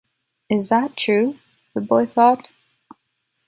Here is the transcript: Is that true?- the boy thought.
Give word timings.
Is 0.49 0.69
that 0.69 0.97
true?- 0.97 1.37
the 1.75 1.81
boy 1.81 2.07
thought. 2.07 2.51